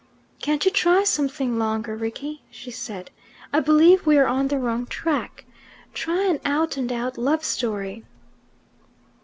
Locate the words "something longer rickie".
1.03-2.41